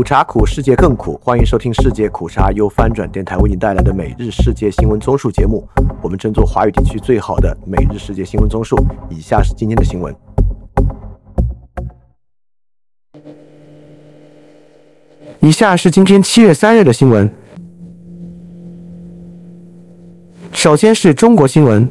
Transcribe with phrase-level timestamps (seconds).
[0.00, 1.20] 苦茶苦，世界更苦。
[1.22, 5.68] 欢迎收听世界苦茶由翻转电台为您带来的每日世界新闻综述节目。
[6.00, 8.82] 我们争做华语地区最好的每日世界新闻综述。
[9.10, 10.16] 以下是今天的新闻。
[15.40, 17.30] 以下是今天七月三日的新闻。
[20.54, 21.86] 首先是中国新闻，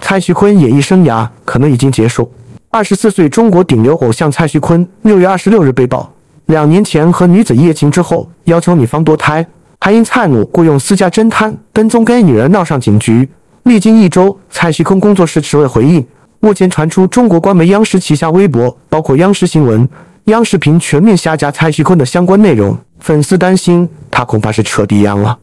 [0.00, 2.32] 蔡徐坤演艺生涯可能已经结束。
[2.74, 6.12] 二十四岁中国顶流偶像蔡徐坤六月二十六日被曝，
[6.46, 9.46] 两年前和女子一夜情之后，要求女方堕胎，
[9.80, 13.28] 还因蔡母雇佣私家侦探跟踪该女人闹上警局。
[13.62, 16.04] 历经一周，蔡徐坤工作室迟未回应。
[16.40, 19.88] 目前传出中国官媒央视旗下微博，包括央视新闻、
[20.24, 25.38] 央视频全面下架蔡徐坤的相关内容，粉丝担心他恐怕是彻底阳了。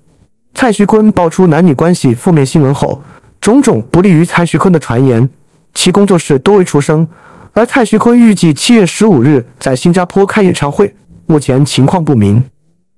[0.54, 3.02] 蔡徐坤爆出男女关系负面新闻后，
[3.40, 5.30] 种种不利于蔡徐坤的传言。
[5.74, 7.08] 其工作室多未出声，
[7.54, 10.94] 而蔡徐坤预计七月十五日在新加坡开演唱会，
[11.26, 12.44] 目前情况不明。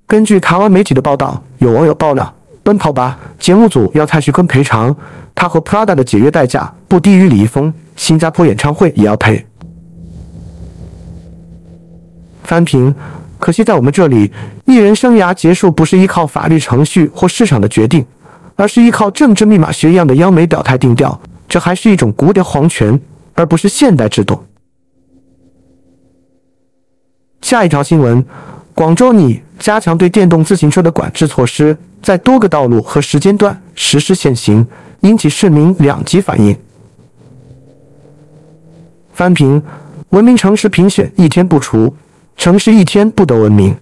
[0.05, 2.23] 根据台湾媒体的报道，有网友爆料，
[2.61, 4.95] 《奔跑吧》节目组要蔡徐坤赔偿，
[5.33, 9.45] 他和 Prada 的解约代价不低于李易峰，新加坡演唱会也要赔。
[12.43, 12.93] 翻评：
[13.39, 14.31] 可惜在我们这里，
[14.65, 18.05] 艺人生涯结束不是依靠法律程序或市场的决定，
[18.55, 21.19] 而是依靠政治密码学一样的央媒表态定调。
[21.53, 22.99] 这还是一种古典皇权，
[23.35, 24.43] 而不是现代制度。
[27.43, 28.25] 下一条新闻：
[28.73, 34.65] 广州拟加强对电动自行车的管制措施，在多个道路和时间段实施限行，
[35.01, 36.57] 引起市民两极反应。
[39.13, 39.61] 翻评：
[40.09, 41.95] 文明城市评选一天不除，
[42.35, 43.77] 城市一天不得文明。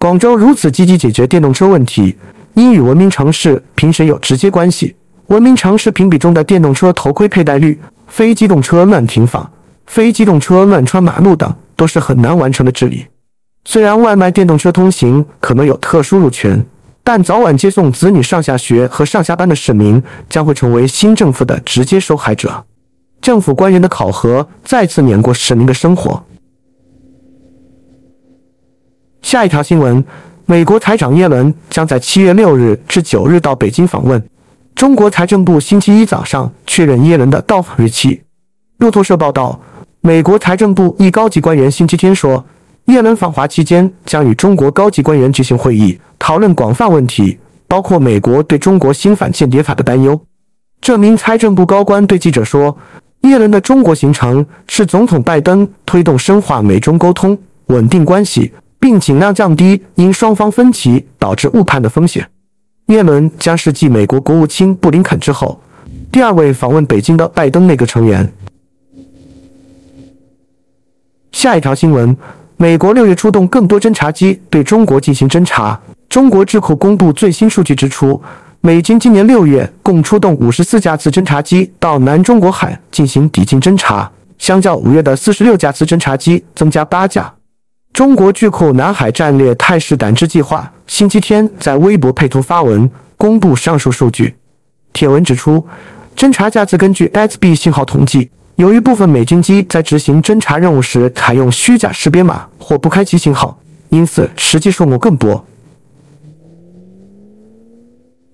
[0.00, 2.16] 广州如此积极解决电动车问题，
[2.54, 4.96] 应与文明城市评审有直接关系。
[5.28, 9.50] 文明城市评比中的电动车头盔佩戴率、非机动车乱停放、
[9.86, 13.06] 非机动车乱穿马路等，都是很难完成的治理。
[13.64, 16.62] 虽然外卖电动车通行可能有特殊路权，
[17.02, 22.66] 但早晚接送子女上下学和上下班的市民将会成为新政府的直接受害者。
[23.22, 26.22] 政府官员的考核再次碾过市民的生活。
[29.22, 30.04] 下一条新闻：
[30.44, 34.22] 美国财长耶伦将在七月六日至九日到北京访问。
[34.74, 38.20] 中国财政部星期一早上确认耶伦的到访日期。
[38.78, 39.58] 路透社报道，
[40.00, 42.44] 美国财政部一高级官员星期天说，
[42.86, 50.20] 耶伦访华期间将与中国高级官员举行会议，讨论广泛问题，包括美国对中国新反间谍法的担忧。
[50.80, 52.76] 这名财政部高官对记者说，
[53.20, 62.28] 耶伦的中国行程是总统拜登推动深化美中沟通、稳定关系，并尽量降低因双方分歧导致误判的风险。
[62.86, 65.58] 耶伦将是继美国国务卿布林肯之后
[66.12, 68.30] 第二位访问北京的拜登内阁成员。
[71.32, 72.16] 下一条新闻：
[72.56, 75.78] 美国六月出动更多侦察机对中国进行侦察。
[76.08, 78.20] 中国智库公布最新数据指出，
[78.60, 87.34] 美军今年六月共出动五十四架次侦察机到南中国海进行抵近侦察，相较五月的四十六架次侦察机增加八架。
[87.94, 94.34] 中国智库南海战略态势感知计划星期天在微博配图发文公布上述数据。
[94.92, 95.64] 帖文指出，
[96.16, 103.56] 侦察架次根据 SB 信号统计，由于部分美军机在执行侦察任务时采用虚假识别码或不开启信号，
[103.90, 105.44] 因此实际数目更多。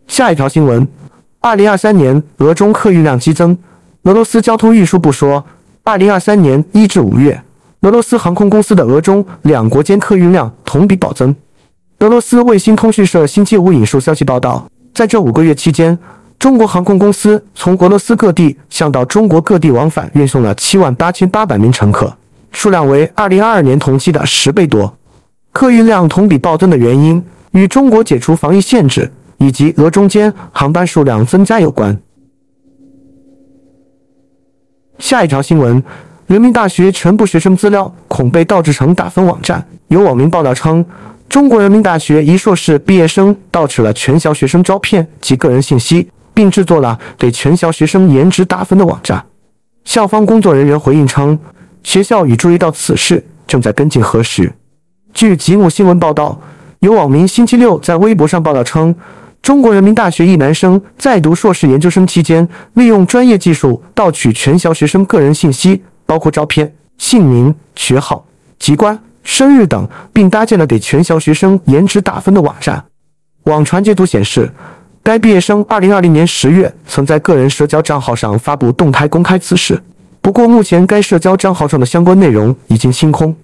[0.06, 0.88] 下一条新闻：
[1.40, 3.56] 二零二三年俄中客运量激增。
[4.04, 5.44] 俄罗斯交通运输部说，
[5.84, 7.42] 二零二三年一至五月。
[7.82, 11.34] 俄罗斯航空公司的俄中两国间客运量同比暴增。
[12.00, 15.98] 俄罗斯卫星通讯社星期五引述消息报道，在这五个月期间，
[16.38, 22.14] 中国航空公司从俄罗斯各地向到中国各地往返运送了七万八千八百名乘客，
[22.52, 24.94] 数量为二零二二年同期的十倍多。
[25.50, 31.98] 客运量同比暴增的原因与中国解除防疫限制以及俄中间航班数量增加有关。
[34.98, 35.82] 下一条新闻。
[36.30, 39.66] 人民大学全部学生资料恐被盗制成打分网站。
[39.88, 40.84] 有网民爆料称，
[41.28, 49.26] 中国人民大学一硕士毕业生盗取了全校学生照片及个人信息，并制作了给全校学生颜值打分的网站。
[49.84, 51.36] 校方工作人员回应称，
[51.82, 54.52] 学校已注意到此事，正在跟进核实。
[55.12, 56.40] 据吉姆新闻报道，
[56.78, 58.94] 有网民星期六在微博上报道称，
[59.42, 65.82] 中国人民大学一男生在读硕士研究生期间，利用专业技术盗取全校学生个人信息。
[66.10, 68.26] 包括照片、姓名、学号、
[68.58, 72.84] 籍贯、生日等，并搭建了给全校学生颜值打分的网站。
[73.44, 74.50] 网传截图显示，
[75.04, 79.80] 该毕业生2020年10月曾在个人社交账号上发布动态公开此事。
[80.20, 83.36] 不过，目前该社交账号上的相关内容已经清空。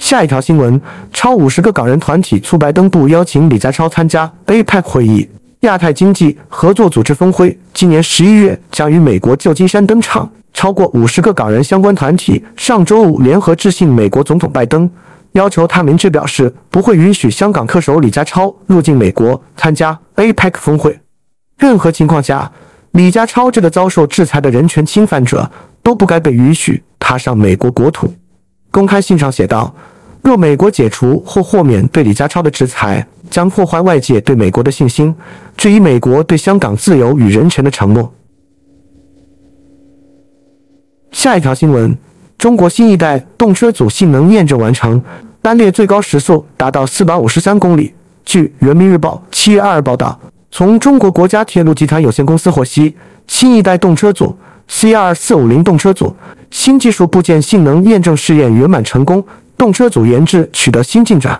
[0.00, 0.80] 下一条新闻：
[1.12, 5.28] 超五十个港人团体促白登部邀请李家超参加 APEC 会议。
[5.60, 10.30] 亚太经济合作组织峰会今年十一月将于美国旧金山登场。
[10.52, 14.90] 超过五十个港人相关团体上周五联合致信美国总统拜登，
[15.32, 20.98] 要求他明确表示不会允许香港特首李家超入境美国参加 APEC 峰会。
[21.58, 22.50] 任何情况下，
[22.92, 25.48] 李家超这个遭受制裁的人权侵犯者
[25.82, 28.12] 都不该被允许踏上美国国土。
[28.72, 29.72] 公开信上写道
[30.22, 35.14] ：“若美国解除或豁免对李家超的制裁，将破坏外界对美国的信心，
[35.56, 38.12] 质疑美国对香港自由与人权的承诺。”
[41.10, 41.96] 下一条新闻：
[42.38, 45.02] 中国新一代动车组性能验证完成，
[45.42, 47.92] 单列最高时速达到四百五十三公里。
[48.24, 50.18] 据人民日报七月二日报道，
[50.50, 52.94] 从中国国家铁路集团有限公司获悉，
[53.26, 54.36] 新一代动车组
[54.68, 56.14] CR 四五零动车组
[56.50, 59.24] 新技术部件性能验证试验圆满成功，
[59.60, 61.38] 动车组研制取得新进展。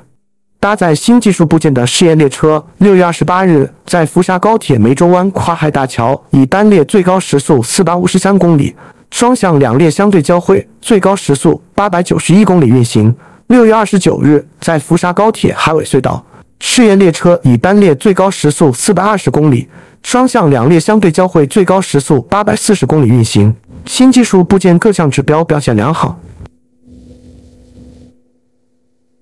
[0.59, 8.77] 搭载新技术部件的试验列车，六月二十八日在福沙高铁梅州湾跨海大桥以单列最高时速四百五十三公里。
[9.11, 13.15] 双向两列相对交汇，最高时速八百九十一公里运行。
[13.47, 16.23] 六月二十九日，在福沙高铁海尾隧道，
[16.61, 19.67] 试验列车以单列最高时速四百二十公里，
[20.03, 23.57] 双向两列相对交汇，最高时速八百四十公里运行。
[23.87, 26.21] 新技术部件各项指标表现良好。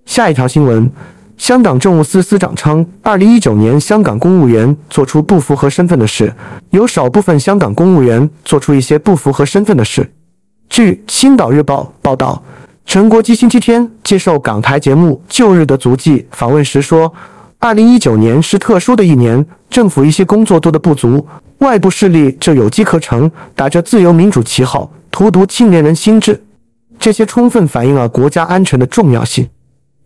[0.08, 0.90] 下一条新闻。
[1.36, 6.34] 香港政务司司长称，二零一九年香港公务员做出不符合身份的事，
[6.70, 10.10] 有少部分香港公务员做出一些不符合身份的事。
[10.70, 12.42] 据《青岛日报》报道，
[12.86, 17.12] 陈国基星期天接受港台节目《旧日的足迹》访问时说，
[17.58, 21.24] 二零一九年是特殊的一年，政府一些工作做得不足，
[21.58, 26.42] 外部势力就有机可乘，打着自由民主旗号荼毒青年人心智，
[26.98, 29.46] 这些充分反映了国家安全的重要性。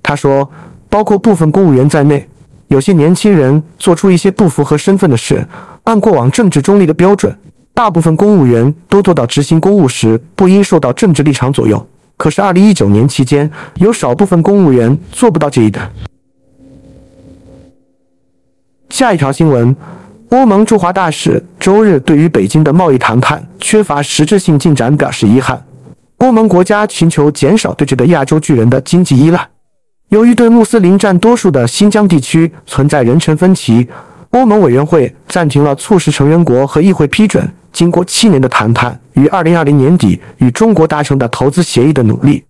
[0.02, 0.50] 他说。
[0.92, 2.28] 包括部分公务员在内，
[2.68, 5.42] 有些年轻人做出一些不符合身份的事。
[5.84, 7.34] 按过往政治中立的标准，
[7.72, 11.88] 大部分公务员都做到执行公务时不应受到政治立场左右。
[12.18, 15.90] 可是，二零一九年期间，有少部分公务员做不到这一点。
[18.90, 19.74] 下一条新闻：
[20.28, 25.64] 欧盟驻华大使周日对于北京的贸易谈判缺乏实质性进展表示遗憾。
[26.18, 29.48] 欧盟国家寻求减少对这个亚洲巨人的经济依赖。
[30.12, 33.88] 由于对穆斯林占多数的新疆地区存在人权分歧，
[34.32, 42.44] 欧盟委员会暂停了促使成员国和议会批准经过七年的谈判于二零二零年底与中国达成的投资协议的努力。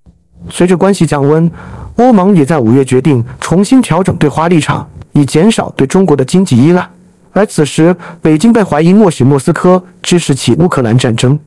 [0.51, 1.49] 随着关系降温，
[1.95, 6.85] 欧盟也在五月决定重新调整对华立场，以减少对中国的经济依赖。
[7.33, 11.39] 而此时，北京被怀疑默许莫斯科支持起乌克兰战争。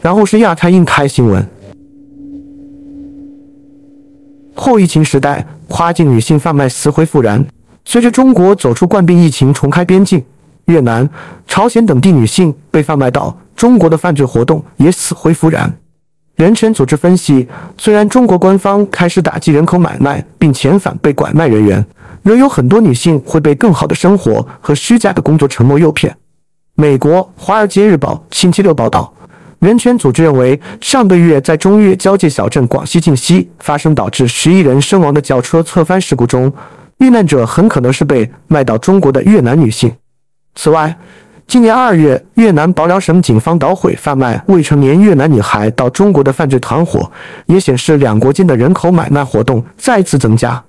[0.00, 1.46] 然后是亚太印太新闻。
[4.62, 7.42] 后疫情时代，跨境女性贩卖死灰复燃。
[7.86, 10.22] 随着中国走出冠病疫情，重开边境，
[10.66, 11.08] 越南、
[11.46, 15.72] 朝鲜等地女性被贩卖到中国的犯罪活动也死灰复燃。
[16.36, 17.48] 人权组织分析，
[17.78, 21.82] 虽然中国官方开始打击人口买卖并遣返被拐卖人员，
[22.22, 26.14] 仍有很多女性会被更好的生活和虚假的工作承诺诱骗。
[26.74, 29.10] 美国《华尔街日报》星期六报道。
[29.60, 36.50] 人权组织认为，上个月在中越交界小镇广西靖西发生导致十一人身亡的轿车侧翻事故中，
[36.96, 39.92] 遇难者很可能是被卖到中国的越南女性。
[40.54, 40.96] 此外，
[41.46, 47.12] 今年二月，越南保辽省警方捣毁贩卖未成年越南女孩到中国的犯罪团伙，
[47.44, 50.62] 也显示两国间的人口买卖活动再次增加。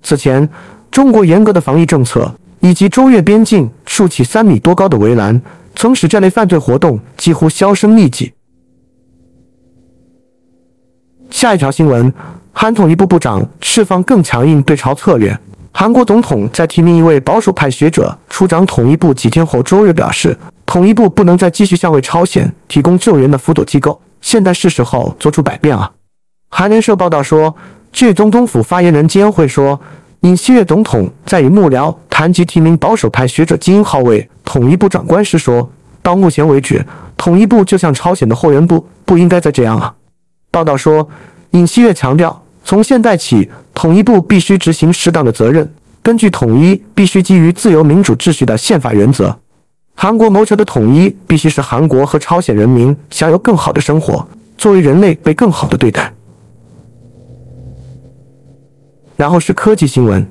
[0.00, 0.48] 此前，
[0.92, 5.42] 中国严格的防疫政策以及中越边境竖起三米多高的围栏。
[5.78, 8.32] 曾使这类犯罪活动几乎销声匿迹。
[11.30, 12.12] 下一条新闻：
[12.52, 15.38] 韩统一部部长释放更强硬对朝策略。
[15.70, 25.92] 韩国总统在提名一位保守派学者出掌统一部几天后，周日表示，统一部不能再继续向为朝鲜提供救援的辅佐机构，现在是时候做出改变了。
[26.48, 27.54] 韩联社报道说，
[27.92, 29.80] 据总统府发言人金恩惠说，
[30.22, 34.28] 尹锡悦总统在与幕僚谈及提名保守派学者金英浩为。
[34.44, 35.70] 统一部长官时说
[36.02, 36.84] ：“到目前为止，
[37.16, 39.94] 统一部就像朝鲜的后援部，不应该再这样了。”
[40.50, 41.08] 报道说，
[41.52, 45.70] 尹锡悦强调，从现在起，统一部必须执行适当的责任，
[46.02, 49.38] 根据统一必须基于自由民主秩序的宪法原则。
[49.94, 56.12] 韩国谋求的统一必须是韩国和朝鲜人民享有更好的生活，作为人类被更好的对待。
[59.18, 60.24] 然后是科技新闻。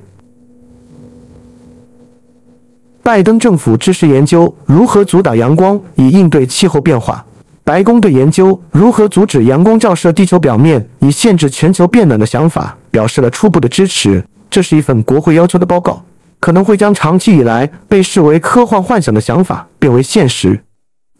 [3.02, 7.24] 拜登政府支持研究如何阻挡阳光以应对气候变化。
[7.64, 14.24] 白宫对研究如何阻止阳光照射地球表面以限制全球变暖的想法表示了初步的支持。
[14.48, 16.02] 这是一份国会要求的报告，
[16.40, 20.58] 可能会将长期以来被视为科幻幻想的想法变为现实。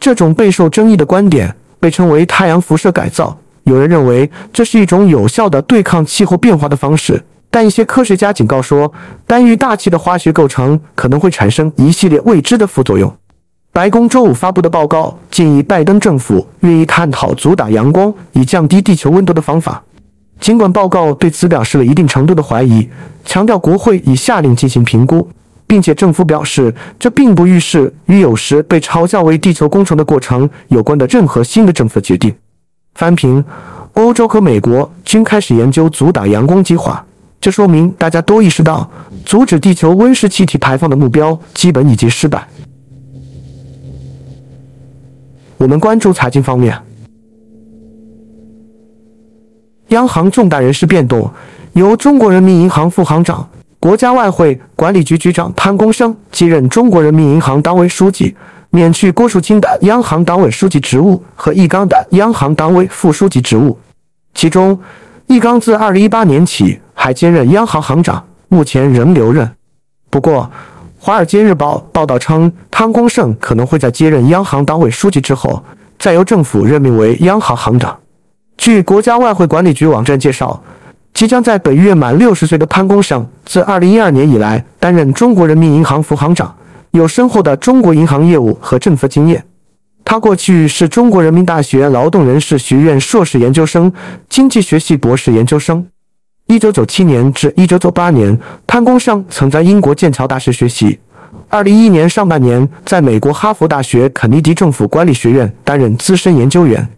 [0.00, 3.38] 这种备受争议的观点被称为太阳辐射改造。
[3.64, 8.92] 有人认为这是一种有效的对抗气候变化的方式，但一些科学家警告说，
[9.26, 13.12] 单于大气的化学构成可能会产生一系列未知的副作用。
[13.72, 19.82] 白宫周五发布的报告建议拜登政府愿意探讨阻挡阳光以降低地球温度的方法。
[20.40, 22.88] 尽管报告对此表示了一定程度的怀疑，
[23.24, 25.28] 强调国会已下令进行评估，
[25.66, 32.34] 并且政府表示这并不预示与有时被嘲笑为地球工程的过程有关的任何新的政策决定。
[32.94, 33.44] 翻评：
[33.94, 37.04] 欧洲和美国均开始研究阻挡阳光计划，
[37.40, 38.90] 这说明大家都意识到
[39.24, 42.46] 阻止地球温室气体排放的目标基本已经失败。
[45.56, 46.76] 我们关注财经方面，
[49.88, 51.30] 央行重大人事变动，
[51.72, 53.48] 由中国人民银行副行长、
[53.80, 58.36] 国家外汇管理局局长潘功胜继任中国人民银行党委书记，
[58.70, 63.78] 免去郭树清的央行党委书记职务和易纲的央行党委副书记职务。
[64.34, 64.78] 其中，
[65.26, 69.48] 易纲自二零一八年起还兼任央行行长，目前仍留任。
[70.10, 70.42] 不过，
[70.98, 75.62] 《华尔街日报》报道称，汤功胜可能会在接任央行党委书记之后，
[75.96, 77.96] 再由政府任命为央行行长。
[78.56, 80.60] 据国家外汇管理局网站介绍，
[81.14, 86.52] 即将在本月满六十岁的潘功胜，自2012年以来担任中国人民银行副行长，
[86.90, 89.44] 有深厚的中国银行业务和政策经验。
[90.04, 93.92] 他过去是中国人民大学劳动人事学院硕士研究生、
[94.28, 95.86] 经济学系博士研究生。
[96.48, 98.36] 一九九七年至一九九八年，
[98.66, 100.98] 潘功胜曾在英国剑桥大学学习。
[101.50, 106.88] 二零一一年上半年，在美国哈佛大学肯尼迪政府管理学院担任资深研究员。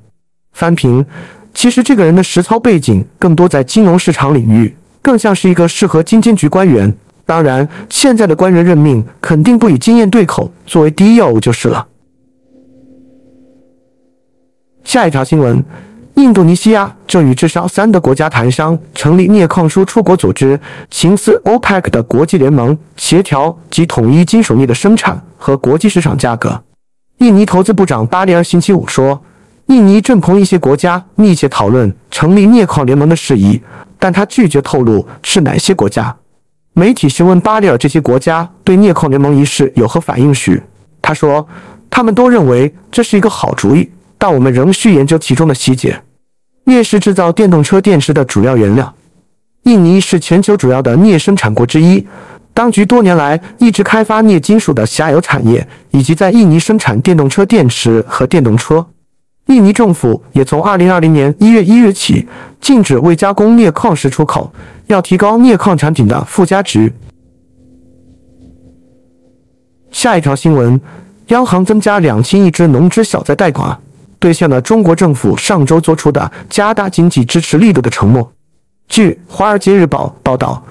[0.53, 1.05] 翻评：
[1.53, 6.95] 其实这个人的实操背景更多在金融市场领域，更像是一个适合金监局官员。
[7.27, 11.85] 当然，现在的官员任命肯定不以经验对口作为第一要务就是了。
[14.85, 15.61] 下一条新闻。
[16.17, 26.63] 印度尼西亚正与至少三个国家谈商，成立镍矿输出国组织，形似 OPEC 的国际联盟，协调及统一金属镍的生产和国际市场价格。
[27.19, 29.21] 印尼投资部长巴利尔星期五说，
[29.67, 33.61] 印尼正同一些国家密切讨论成立镍矿联盟的事宜，
[33.99, 36.17] 但他拒绝透露是哪些国家。
[36.75, 40.63] 媒体询问巴利尔这些国家对镍矿联盟一事有何反应时，
[41.03, 41.45] 他说，
[41.91, 46.01] 他们都认为这是一个好主意，但我们仍需研究其中的细节。
[46.65, 48.95] 镍是制造电动车电池的主要原料。
[49.65, 52.07] 印尼是全球主要的镍生产国之一，
[52.55, 58.87] 当局多年来一直开发镍金属的下游产业，以及在印尼生产电动车电池和电动车。
[59.47, 62.27] 印尼政府也从2020年1月1日起
[62.61, 64.53] 禁止未加工镍矿石出口，
[64.87, 66.93] 要提高镍矿产品的附加值。
[69.91, 70.81] 下一条新闻：
[71.29, 73.77] 央行增加两千亿支农支小贷贷款。
[74.21, 78.31] 兑现了中国政府上周做出的加大经济支持力度的承诺。
[78.87, 80.63] 据《华尔街日报》报道，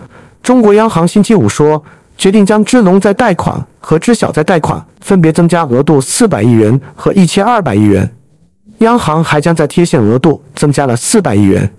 [0.43, 1.83] 中国央行星期五说，
[2.15, 8.09] 决定将支农再贷款和支小再贷款分别增加额度四百亿元和一千二百亿元。
[8.79, 11.69] 央行还将在贴现额度增加了四百亿元。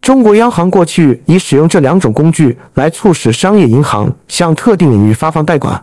[0.00, 5.82] 中国央行过去已使用这两种工具来促使商业银行向特定领域发放贷款。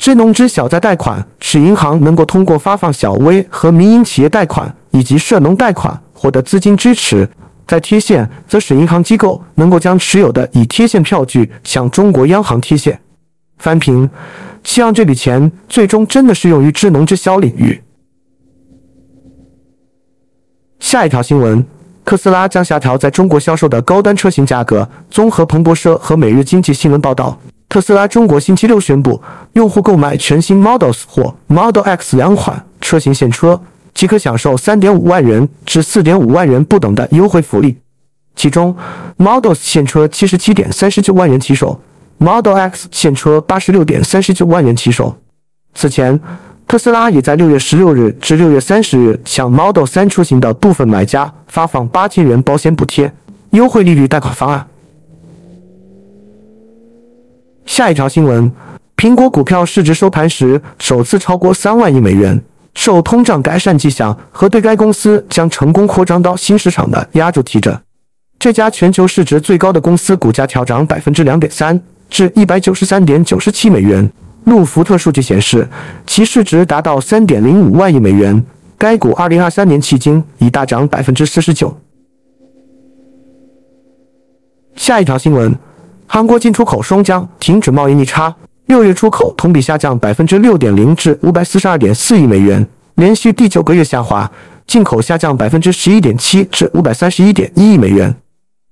[0.00, 7.26] 支农支小再贷款使银行能够通过发放小微和民营企业贷款以及涉农贷款获得资金支持；
[7.66, 12.98] 在贴现则使银行机构能够将持有的已贴现票据向中国央行贴现。
[13.58, 14.08] 翻评：
[14.64, 17.82] 希望这笔钱最终真的适用于支农支小领域。
[20.78, 21.62] 下一条新闻：
[22.06, 24.88] 特斯拉将下调在中国销售的高端车型价格。
[25.10, 27.38] 综合彭博社和每日经济新闻报道。
[27.70, 29.22] 特斯拉中国星期六宣布，
[29.52, 33.62] 用户购买全新 Model S 或 Model X 两款车型现车，
[33.94, 37.78] 即可享受3.5万元至4.5万元不等的优惠福利。
[38.34, 38.76] 其中
[39.18, 41.80] ，Model S 现车77.39万元起售
[42.18, 45.16] ，Model X 现车86.39万元起售。
[45.72, 46.18] 此前，
[46.66, 53.12] 特斯拉也在6月16日至6月30日向 Model 3出行的部分买家发放8000元保险补贴、
[53.50, 54.66] 优惠利率贷款方案。
[57.70, 58.50] 下一条新闻：
[58.96, 62.42] 苹果股票市值收盘时首次超过三万亿美元，
[62.74, 67.80] 受通胀改善迹象和对该公司将成功扩张到新市场的压住提振。
[68.40, 74.10] 这家全球市值最高的公司股价调涨百分之两点三，至一百九十三点九七美元。
[74.46, 75.68] 路福特数据显示，
[76.08, 78.44] 其市值达到三点零五万亿美元，
[78.76, 81.78] 该股2023年迄今已大涨百分之四十九。
[84.74, 85.54] 下一条新闻，
[86.12, 88.34] 韩国进出口双降，停止贸易逆差，
[88.66, 94.28] 六月出口同比下降百分之六点零至五百四十二点四亿美元，连续第九个月下滑；
[94.66, 98.12] 进口下降百分之十一点七至五百三十一点一亿美元，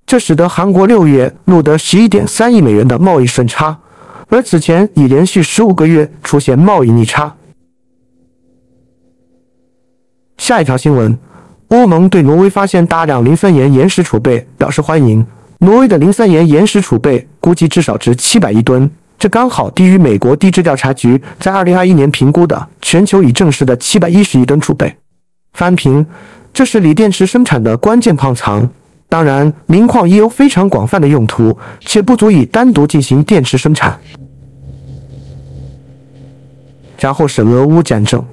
[0.05, 3.79] 这使得韩国六月录得十一点三亿美元的贸易顺差。
[4.27, 7.33] 而此前已连续十五个月出现贸易逆差。
[10.37, 11.17] 下一条新闻，
[11.69, 15.25] 欧盟对挪威发现大量磷酸盐岩石储备表示欢迎。
[15.61, 24.95] 挪威的磷酸盐岩石储备估计至少值七百亿吨，这刚好低于美国地质调查局在二零二一年评估的全球已证实的七百一十亿吨储备。
[25.51, 26.05] 翻平，
[26.53, 28.69] 这是锂电池生产的关键矿藏。
[29.09, 33.99] 当然，磷矿也有非常广泛的用途，且不足以单独进行电池生产。
[36.99, 38.23] 然后是俄乌战争，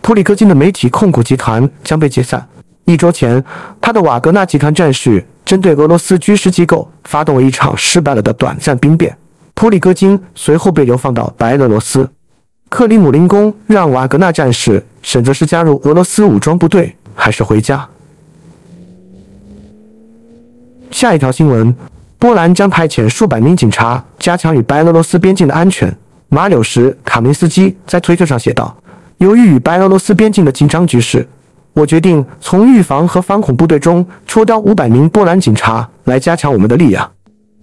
[0.00, 2.48] 普里戈金的媒体控股集团将被解散。
[2.84, 3.42] 一周前，
[3.80, 9.16] 他的瓦格纳集团战士针对俄罗斯军事机构发动了一场失败了的短暂兵变，
[9.54, 12.08] 普里戈金随后被流放到白俄罗斯。
[12.68, 16.96] 克里姆林宫让瓦格纳战士选择是加入俄罗斯武装部队。
[17.14, 17.86] 还是回家。
[20.90, 21.76] 下一条新闻：
[22.18, 25.94] 波兰将派遣数百名警察加强与白俄罗斯边境的安全。
[26.30, 28.74] 马柳什·卡明斯基在推特上写道
[29.18, 31.28] ：“由于与白俄罗斯边境的紧张局势，
[31.72, 37.10] 我决定从预防和反恐部队中抽调五百名波兰警察来加强我们的力量。”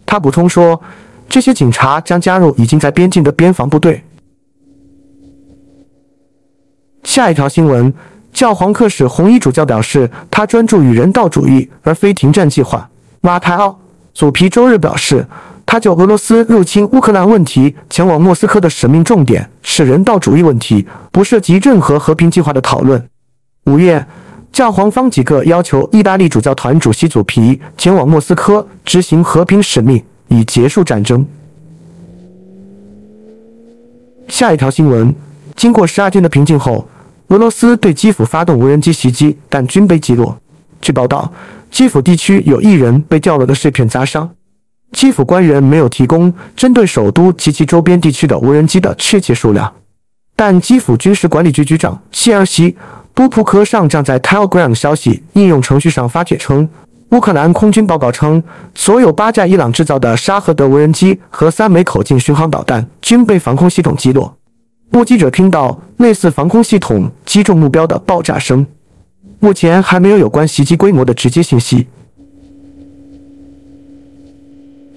[0.06, 0.82] 他补充说
[1.30, 4.04] ：“这些警察将加入已经在边境的边防部队。”
[7.04, 7.94] 下一条新闻。
[8.32, 12.88] 教皇克使红衣主教表示，他专注于人道主义而非停战计划。
[13.22, 13.78] 马泰奥
[14.14, 15.26] 祖皮周日表示，
[15.66, 23.04] 他就俄罗斯入侵乌克兰问题前往莫斯科的使命重点是人道主义问题，不涉及任何和平计划的讨论。
[23.70, 24.04] 五月，
[24.52, 31.24] 教皇方几个要求意大利主教团主席祖皮前往莫斯科执行和平使命，以结束战争。
[34.28, 35.14] 下一条新闻：
[35.56, 36.88] 经过十二天的平静后。
[37.28, 40.36] 俄罗斯对基辅发动无人机袭击，但均被击落。
[40.82, 41.32] 据报道，
[41.70, 44.28] 基辅地区有一人被掉落的碎片砸伤。
[44.94, 49.72] 基辅官员没有提供针对首都及其周边地区的无人机的确切数量，
[50.36, 52.72] 但基辅军事管理局局长谢尔西·
[53.20, 56.70] 波普科上将在 Telegram 消息应用程序上发帖称，
[57.10, 58.42] 乌克兰空军报告称，
[58.74, 64.34] 所有八架伊朗制造的沙赫德无人机和三枚口径巡航导弹均被防空系统击落。
[64.92, 68.66] 目击者听到类似防空系统击中目标的爆炸声。
[69.42, 71.88] 目前还没有有关袭击规模的直接信息。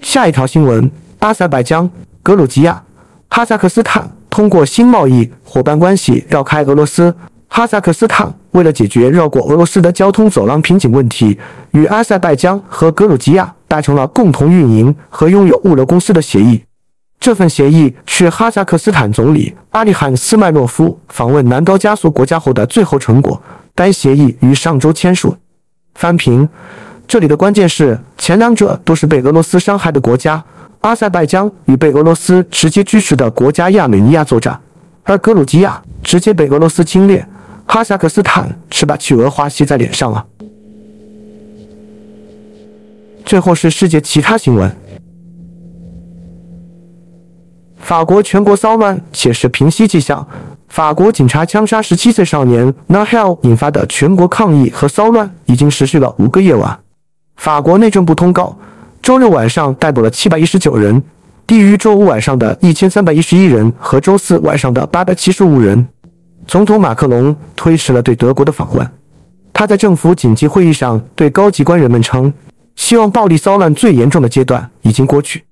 [0.00, 1.90] 下一条新闻：阿塞拜疆、
[2.22, 2.84] 格鲁吉亚、
[3.28, 7.12] 哈萨克斯坦通过新贸易伙伴关系绕开俄罗斯。
[7.54, 11.38] 哈萨克斯坦为了解决绕过俄罗斯的交通走廊瓶颈问题，
[11.72, 16.64] 与阿塞拜疆和格鲁吉亚达成了共同运营和拥有物流公司的协议。
[17.20, 23.38] 这份协议是哈萨克斯坦总理阿里罕斯麦诺夫访问南高加索国家后的最后成果。
[23.74, 25.36] 该协议于上周签署。
[25.94, 26.48] 翻评：
[27.06, 30.42] 这里的关键是前两者都是被俄罗斯伤害的国家，
[30.80, 34.58] 阿塞拜疆与被俄罗斯直接支持的国家亚美尼亚作战，
[35.02, 37.22] 而格鲁吉亚直接被俄罗斯侵略。
[37.66, 40.26] 哈萨克斯坦是把企鹅花吸在脸上了。
[43.24, 44.70] 最后是世界其他新闻。
[47.78, 50.26] 法国全国骚乱且是平息迹象。
[50.68, 56.78] 法国警察枪杀十七岁少年 Nahel 引发的全国抗议和骚乱已经持续了五个夜晚。
[57.36, 58.56] 法国内政部通告，
[59.02, 61.02] 周六晚上逮捕了七百一十九人，
[61.46, 65.86] 低于周五晚上的一千三百一十一人和周四晚上的八百七十五人。
[66.46, 68.90] 总统马克龙推迟了对德国的访问。
[69.52, 72.32] 他在政府紧急会议上对高级官员们称，
[72.76, 75.44] 希望暴力骚乱最严重的阶段已经过去。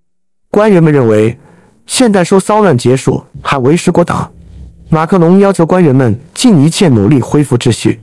[0.50, 1.38] 官员们认为。
[1.86, 4.30] 现在说骚乱结束还为时过早。
[4.90, 7.98] 马克龙要求官员们尽一切努力恢复秩序。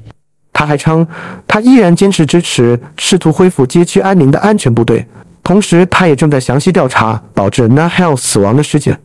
[0.51, 1.07] 他还称，
[1.47, 5.07] 他依然坚持支持试图恢复街区安宁的安全部队。
[5.41, 8.99] 同时，他也正在详细调查导致 Nahel 死亡的事件。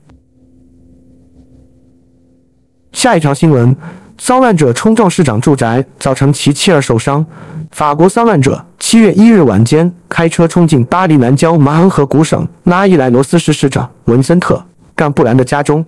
[3.03, 3.75] 下一条新闻：
[4.17, 7.27] 骚乱者冲撞市长住宅，造成其妻儿受伤。
[7.73, 14.65] 法国骚乱者七月一日晚间开车冲进巴黎南郊马恩河谷省拉伊莱罗斯市市长文森特。
[14.95, 15.85] 干布兰的家中，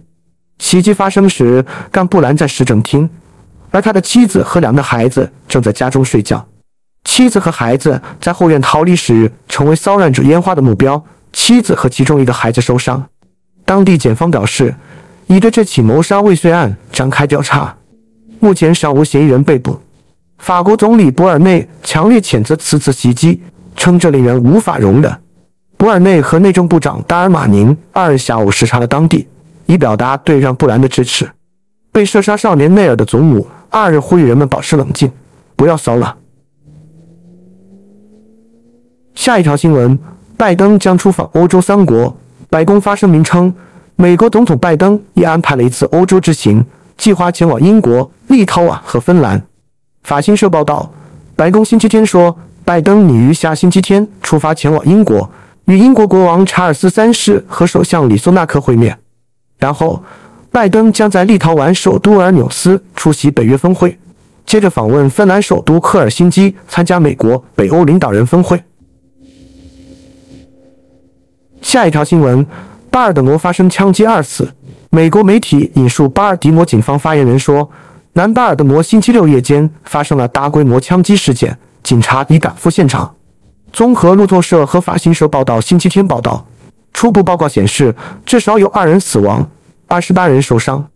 [0.58, 3.08] 袭击发生时，干布兰在市政厅，
[3.70, 6.44] 而他的妻子和两个孩子正在家中睡觉。
[7.04, 11.00] 妻子和孩子在后院逃离时，成为骚乱者烟花的目标。
[11.32, 13.06] 妻子和其中一个孩子受伤。
[13.64, 14.74] 当地检方表示，
[15.26, 17.74] 已对这起谋杀未遂案展开调查，
[18.40, 19.78] 目前尚无嫌疑人被捕。
[20.38, 23.40] 法国总理博尔内强烈谴责此次袭击，
[23.74, 25.12] 称这令人无法容忍。
[25.76, 29.26] 博尔内和内政部长达尔马宁二日下午视察了当地，
[29.66, 31.28] 以表达对让布兰的支持。
[31.90, 35.10] 被射杀少年内尔的祖母二日呼吁人们保持冷静，
[35.56, 36.16] 不要骚扰。
[39.14, 39.98] 下一条新闻：
[40.36, 42.14] 拜登将出访欧洲三国。
[42.50, 43.52] 白宫发声明称，
[43.96, 46.64] 美国总统拜登已安排了一次欧洲之行，
[46.96, 49.40] 计划前往英国、立陶宛和芬兰。
[50.02, 50.92] 法新社报道，
[51.36, 55.30] 白宫星期天说，拜登拟于下星期天出发前往英国，
[55.66, 58.98] 与英国国王查尔斯三世和首相里苏纳克会面。
[59.58, 60.02] 然后，
[60.50, 63.96] 拜登将在立陶宛首都尔纽斯出席北约峰会，
[64.44, 68.60] 接着访问芬兰首都赫尔辛基，参加美国北欧领导人峰会。
[71.62, 72.44] 下一条新闻：
[72.94, 74.48] 巴尔的摩发生枪击二次。
[74.90, 77.68] 美国媒体引述巴尔的摩警方发言人说，
[78.12, 83.12] 南巴尔的摩星期六夜间发生了大规模枪击事件，警察已赶赴现场。
[83.72, 86.46] 综合路透社和法新社报道，星期天报道，
[86.92, 87.92] 初步报告显示，
[88.24, 89.44] 至少有二人死亡，
[89.88, 90.88] 二十八人受伤。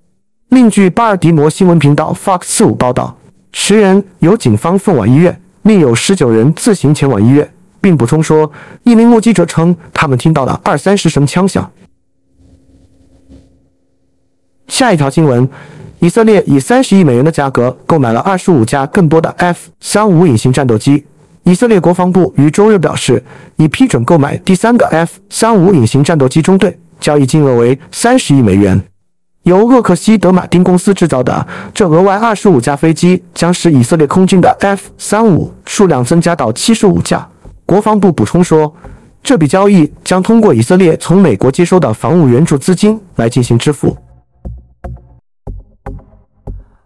[0.51, 3.19] 另据巴尔的摩新闻频道 Fox 四五报道，
[3.51, 7.53] 十人由警方送往医院，另有十九人自行前往医院。
[7.81, 8.49] 并补充说，
[8.85, 11.69] 一名目击者称，他们听到了二三十声枪响。
[14.69, 15.49] 下一条新闻：
[15.99, 21.05] 以色列以三十亿美元的价格购买了二十五架更多的 F 三五隐形战斗机。
[21.45, 23.23] 以色列国防部于周日表示，
[23.57, 28.81] 已批准购买第三个 F 三五隐形战斗机中队，交易金额为三十亿美元。
[29.45, 37.27] 由洛克希德马丁公司制造的这额外二十五架飞机，将使以色列空军的 F 三五数量增加到七十五架。
[37.65, 38.73] 国防部补充说，
[39.23, 43.97] 这笔交易将通过以色列从美国接收的防务援助资金来进行支付。